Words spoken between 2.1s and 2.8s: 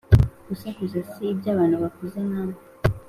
nkamwe